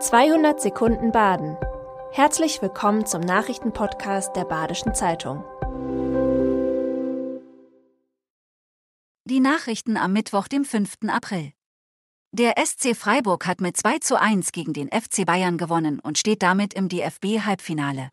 [0.00, 1.56] 200 Sekunden Baden.
[2.12, 5.42] Herzlich willkommen zum Nachrichtenpodcast der Badischen Zeitung.
[9.24, 10.98] Die Nachrichten am Mittwoch, dem 5.
[11.08, 11.52] April.
[12.30, 16.44] Der SC Freiburg hat mit 2 zu 1 gegen den FC Bayern gewonnen und steht
[16.44, 18.10] damit im DFB-Halbfinale.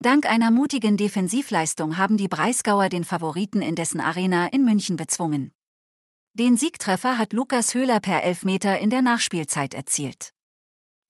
[0.00, 5.52] Dank einer mutigen Defensivleistung haben die Breisgauer den Favoriten in dessen Arena in München bezwungen.
[6.34, 10.35] Den Siegtreffer hat Lukas Höhler per Elfmeter in der Nachspielzeit erzielt.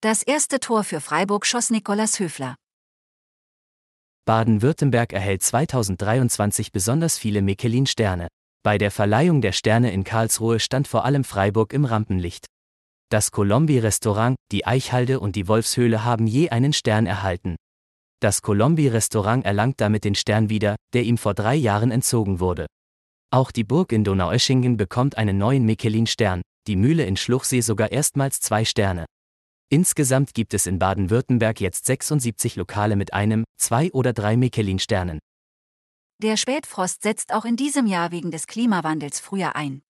[0.03, 2.55] Das erste Tor für Freiburg schoss Nikolas Höfler.
[4.27, 8.29] Baden-Württemberg erhält 2023 besonders viele Michelin-Sterne.
[8.63, 12.45] Bei der Verleihung der Sterne in Karlsruhe stand vor allem Freiburg im Rampenlicht.
[13.09, 17.57] Das Colombi-Restaurant, die Eichhalde und die Wolfshöhle haben je einen Stern erhalten.
[18.21, 22.67] Das Colombi-Restaurant erlangt damit den Stern wieder, der ihm vor drei Jahren entzogen wurde.
[23.33, 28.41] Auch die Burg in Donaueschingen bekommt einen neuen Michelin-Stern, die Mühle in Schluchsee sogar erstmals
[28.41, 29.07] zwei Sterne.
[29.69, 35.19] Insgesamt gibt es in Baden-Württemberg jetzt 76 Lokale mit einem, zwei oder drei Michelin-Sternen.
[36.23, 39.83] Der Spätfrost setzt auch in diesem Jahr wegen des Klimawandels früher ein.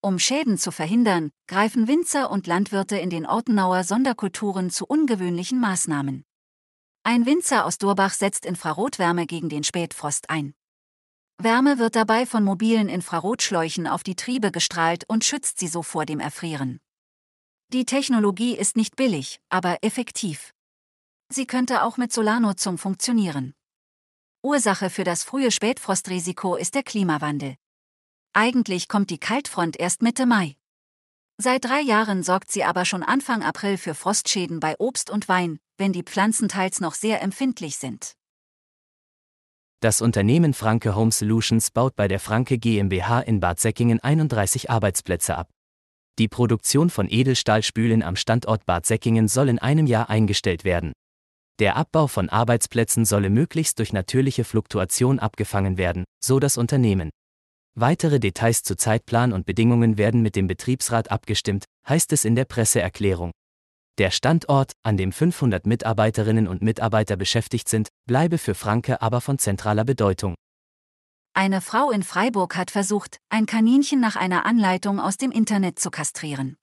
[0.00, 6.24] Um Schäden zu verhindern, greifen Winzer und Landwirte in den Ortenauer Sonderkulturen zu ungewöhnlichen Maßnahmen.
[7.04, 10.54] Ein Winzer aus Durbach setzt Infrarotwärme gegen den Spätfrost ein.
[11.38, 16.06] Wärme wird dabei von mobilen Infrarotschläuchen auf die Triebe gestrahlt und schützt sie so vor
[16.06, 16.80] dem Erfrieren.
[17.72, 20.52] Die Technologie ist nicht billig, aber effektiv.
[21.28, 23.54] Sie könnte auch mit Solarnutzung funktionieren.
[24.42, 27.56] Ursache für das frühe Spätfrostrisiko ist der Klimawandel.
[28.34, 30.56] Eigentlich kommt die Kaltfront erst Mitte Mai.
[31.38, 35.58] Seit drei Jahren sorgt sie aber schon Anfang April für Frostschäden bei Obst und Wein,
[35.78, 38.14] wenn die Pflanzen teils noch sehr empfindlich sind.
[39.80, 45.36] Das Unternehmen Franke Home Solutions baut bei der Franke GmbH in Bad Säckingen 31 Arbeitsplätze
[45.36, 45.53] ab.
[46.20, 50.92] Die Produktion von Edelstahlspülen am Standort Bad Säckingen soll in einem Jahr eingestellt werden.
[51.58, 57.10] Der Abbau von Arbeitsplätzen solle möglichst durch natürliche Fluktuation abgefangen werden, so das Unternehmen.
[57.76, 62.44] Weitere Details zu Zeitplan und Bedingungen werden mit dem Betriebsrat abgestimmt, heißt es in der
[62.44, 63.32] Presseerklärung.
[63.98, 69.40] Der Standort, an dem 500 Mitarbeiterinnen und Mitarbeiter beschäftigt sind, bleibe für Franke aber von
[69.40, 70.36] zentraler Bedeutung.
[71.36, 75.90] Eine Frau in Freiburg hat versucht, ein Kaninchen nach einer Anleitung aus dem Internet zu
[75.90, 76.56] kastrieren.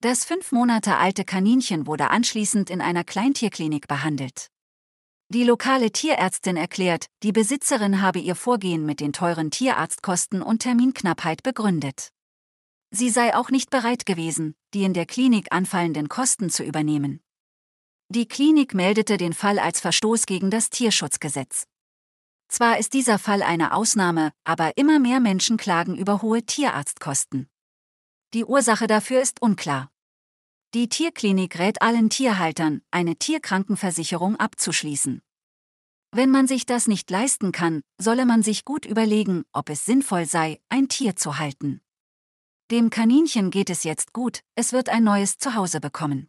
[0.00, 4.48] Das fünf Monate alte Kaninchen wurde anschließend in einer Kleintierklinik behandelt.
[5.28, 11.42] Die lokale Tierärztin erklärt, die Besitzerin habe ihr Vorgehen mit den teuren Tierarztkosten und Terminknappheit
[11.42, 12.12] begründet.
[12.90, 17.20] Sie sei auch nicht bereit gewesen, die in der Klinik anfallenden Kosten zu übernehmen.
[18.08, 21.66] Die Klinik meldete den Fall als Verstoß gegen das Tierschutzgesetz.
[22.52, 27.48] Zwar ist dieser Fall eine Ausnahme, aber immer mehr Menschen klagen über hohe Tierarztkosten.
[28.34, 29.90] Die Ursache dafür ist unklar.
[30.74, 35.22] Die Tierklinik rät allen Tierhaltern, eine Tierkrankenversicherung abzuschließen.
[36.14, 40.26] Wenn man sich das nicht leisten kann, solle man sich gut überlegen, ob es sinnvoll
[40.26, 41.80] sei, ein Tier zu halten.
[42.70, 46.28] Dem Kaninchen geht es jetzt gut, es wird ein neues Zuhause bekommen.